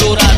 llorando 0.00 0.37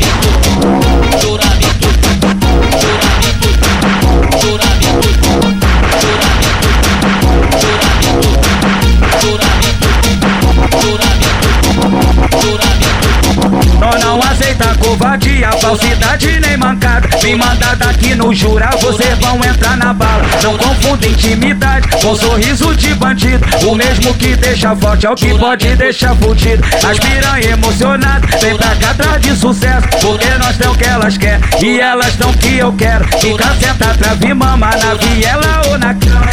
falsidade 15.49 16.41
nem 16.41 16.57
mancada. 16.57 17.09
Me 17.23 17.34
mandada 17.34 17.91
aqui 17.91 18.15
no 18.15 18.34
jura, 18.34 18.70
vocês 18.80 19.19
vão 19.19 19.37
entrar 19.37 19.77
na 19.77 19.93
bala. 19.93 20.25
Não 20.43 20.57
confunda 20.57 21.07
intimidade 21.07 21.89
com 21.89 22.15
sorriso 22.15 22.75
de 22.77 22.95
bandido. 22.95 23.45
O 23.66 23.75
mesmo 23.75 24.15
que 24.15 24.37
deixa 24.37 24.75
forte 24.77 25.07
é 25.07 25.11
o 25.11 25.15
que 25.15 25.37
pode 25.39 25.75
deixar 25.77 26.15
fudido. 26.17 26.62
As 26.89 26.98
piranha 26.98 27.51
emocionadas, 27.51 28.41
vem 28.41 28.57
pra 28.57 28.75
cá 28.77 28.91
atrás 28.91 29.21
de 29.21 29.37
sucesso. 29.37 29.89
Porque 30.01 30.29
nós 30.39 30.57
temos 30.57 30.77
o 30.77 30.79
que 30.79 30.89
elas 30.89 31.19
querem 31.19 31.41
e 31.62 31.81
elas 31.81 32.17
tão 32.17 32.33
que 32.34 32.59
eu 32.59 32.73
quero. 32.73 33.05
Fica 33.19 33.55
sentado 33.55 33.98
pra 33.98 34.15
vir 34.15 34.34
mamar 34.34 34.79
na 34.79 34.95
viela 34.95 35.62
ou 35.69 35.79
na 35.79 35.95
cama. 35.95 36.31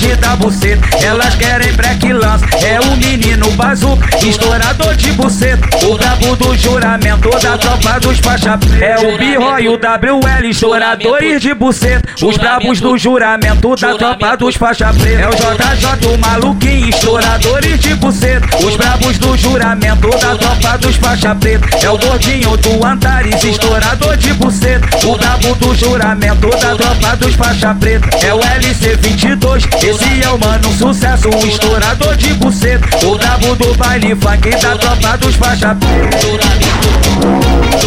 De 0.00 0.16
dar 0.16 0.34
buceta, 0.34 0.88
elas 1.04 1.34
querem 1.34 1.74
break 1.74 2.10
lance. 2.10 2.42
É 2.64 2.80
o 2.80 2.96
menino 2.96 3.50
bazuca, 3.50 4.08
estourador 4.26 4.96
de 4.96 5.12
buceta. 5.12 5.68
O 5.84 5.94
brabo 5.94 6.36
do 6.36 6.56
juramento 6.56 7.28
da 7.38 7.58
tropa 7.58 8.00
dos 8.00 8.18
faixa 8.18 8.58
É 8.80 8.96
o 8.98 9.18
Birro 9.18 9.58
e 9.60 9.68
o 9.68 9.74
WL, 9.74 10.46
estouradores 10.48 11.42
de 11.42 11.52
buceta. 11.52 12.08
Os 12.22 12.38
brabos 12.38 12.80
do 12.80 12.96
juramento 12.96 13.76
da 13.76 13.94
tropa 13.94 14.36
dos 14.38 14.56
faixa 14.56 14.90
preta. 14.90 15.20
É 15.20 15.28
o 15.28 15.32
JJ, 15.32 16.14
o 16.14 16.18
maluquinho, 16.18 16.88
estouradores 16.88 17.78
de 17.78 17.94
buceta. 17.96 18.56
Os 18.64 18.76
brabos 18.76 19.18
do 19.18 19.36
juramento 19.36 20.08
da 20.08 20.34
tropa 20.34 20.78
dos 20.78 20.96
faixa 20.96 21.34
preta. 21.34 21.68
É 21.84 21.90
o 21.90 21.98
gordinho 21.98 22.56
do 22.56 22.86
Antares, 22.86 23.44
estourador 23.44 24.16
de 24.16 24.32
buceta. 24.32 25.06
O 25.06 25.18
brabo 25.18 25.54
do 25.56 25.74
juramento 25.74 26.48
da 26.48 26.74
tropa 26.74 27.16
dos 27.16 27.34
faixa 27.34 27.74
preta. 27.74 28.08
É 28.24 28.32
o 28.32 28.38
LC22, 28.38 29.89
esse 29.90 30.22
é 30.22 30.30
o 30.30 30.38
mano 30.38 30.72
sucesso. 30.72 31.28
O 31.28 31.46
estourador 31.46 32.16
de 32.16 32.32
buceta. 32.34 33.06
O 33.06 33.18
brabo 33.18 33.56
do 33.56 33.74
baile 33.74 34.14
funk 34.14 34.50
da 34.50 34.76
tropa 34.76 35.18
dos 35.18 35.34
faixa 35.36 35.76
juramento, 36.20 37.78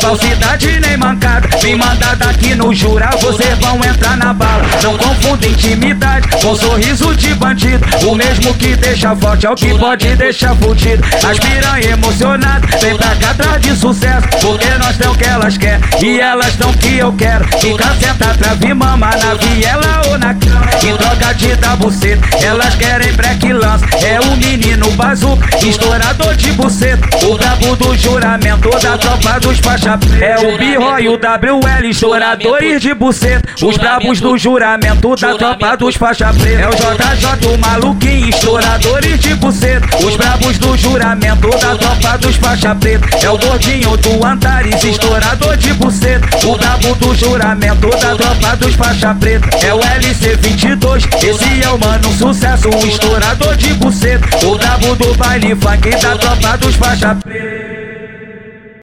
falsidade 0.00 0.80
nem 0.80 0.96
mancada. 0.96 1.48
Me 1.62 1.76
mandada 1.76 2.30
aqui 2.30 2.54
no 2.54 2.74
jura, 2.74 3.10
vocês 3.20 3.58
vão 3.58 3.76
entrar 3.76 4.16
na 4.16 4.32
bala. 4.32 4.64
Não 4.82 4.96
confunda 4.96 5.46
intimidade 5.46 6.28
com 6.42 6.56
sorriso 6.56 7.14
de 7.14 7.34
bandido. 7.34 7.84
O 8.06 8.14
mesmo 8.14 8.54
que 8.54 8.74
deixa 8.76 9.14
forte 9.14 9.46
é 9.46 9.50
o 9.50 9.54
que 9.54 9.78
pode 9.78 10.16
deixar 10.16 10.56
fudido. 10.56 11.04
As 11.28 11.38
piranha 11.38 11.90
emocionadas, 11.90 12.80
vem 12.80 12.96
pra 12.96 13.14
cá 13.16 13.30
atrás 13.30 13.60
de 13.60 13.76
sucesso. 13.76 14.26
Porque 14.40 14.68
nós 14.78 14.96
temos 14.96 15.14
o 15.14 15.18
que 15.18 15.28
elas 15.28 15.58
querem 15.58 15.80
e 16.02 16.20
elas 16.20 16.56
tão 16.56 16.72
que 16.72 16.98
eu 16.98 17.12
quero. 17.12 17.44
Fica 17.58 17.94
sentado 17.94 18.38
pra 18.38 18.54
vir 18.54 18.74
mamar 18.74 19.18
na 19.18 19.34
viela 19.34 20.02
ou 20.08 20.18
na 20.18 20.34
de 21.40 21.56
dar 21.56 21.76
buceta, 21.76 22.28
elas 22.44 22.74
querem 22.74 23.12
break 23.14 23.52
lance. 23.52 23.84
É 24.04 24.20
o 24.20 24.36
menino 24.36 24.90
bazuca, 24.92 25.48
estourador 25.66 26.36
de 26.36 26.52
buceta. 26.52 27.08
O 27.26 27.36
brabo 27.36 27.76
do 27.76 27.96
juramento 27.96 28.70
da 28.78 28.98
tropa 28.98 29.40
dos 29.40 29.58
faixa. 29.58 29.98
É 30.20 30.38
o 30.38 30.58
Birro 30.58 30.98
e 31.00 31.08
o 31.08 31.14
WL, 31.14 31.86
estouradores 31.88 32.82
de 32.82 32.92
buceta. 32.94 33.48
Os 33.62 33.76
brabos 33.78 34.20
do 34.20 34.36
juramento 34.36 35.16
da 35.16 35.34
tropa 35.34 35.76
dos 35.76 35.96
faixa 35.96 36.32
preta. 36.32 36.60
É 36.60 36.68
o 36.68 36.72
JJ, 36.72 37.54
o 37.54 37.58
maluquinho, 37.58 38.28
estouradores 38.28 39.18
de 39.18 39.34
buceta. 39.36 39.96
Os 40.04 40.16
brabos 40.16 40.58
do 40.58 40.76
juramento 40.76 41.48
da 41.50 41.74
tropa 41.76 42.18
dos 42.18 42.36
faixa 42.36 42.74
preta. 42.74 43.08
É 43.24 43.30
o 43.30 43.38
gordinho 43.38 43.96
do 43.96 44.26
Antares, 44.26 44.84
estourador 44.84 45.56
de 45.56 45.72
buceta. 45.74 46.28
O 46.46 46.56
brabo 46.56 46.94
do 46.96 47.14
juramento 47.14 47.88
da 47.88 48.14
tropa 48.14 48.56
dos 48.56 48.74
faixa 48.74 49.14
preta. 49.14 49.48
É 49.66 49.72
o 49.72 49.78
LC22, 49.78 51.08
esse 51.30 51.62
é 51.62 51.70
o 51.70 51.78
mano 51.78 52.12
sucesso. 52.12 52.68
O 52.68 52.86
estourador 52.86 53.56
de 53.56 53.72
buceta. 53.74 54.46
O 54.46 54.58
brabo 54.58 54.96
do 54.96 55.14
baile 55.14 55.54
funk 55.54 55.90
da 55.90 56.16
tropa 56.16 56.58
dos 56.58 56.74
faixa 56.76 57.14
preta. 57.14 57.49